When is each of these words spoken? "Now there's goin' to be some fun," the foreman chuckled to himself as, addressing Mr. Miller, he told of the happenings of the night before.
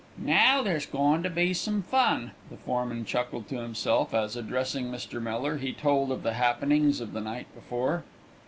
"Now 0.17 0.63
there's 0.63 0.87
goin' 0.87 1.21
to 1.21 1.29
be 1.29 1.53
some 1.53 1.83
fun," 1.83 2.31
the 2.49 2.57
foreman 2.57 3.05
chuckled 3.05 3.47
to 3.49 3.59
himself 3.61 4.15
as, 4.15 4.35
addressing 4.35 4.85
Mr. 4.89 5.21
Miller, 5.21 5.57
he 5.57 5.73
told 5.73 6.11
of 6.11 6.23
the 6.23 6.33
happenings 6.33 7.01
of 7.01 7.13
the 7.13 7.21
night 7.21 7.45
before. 7.53 8.03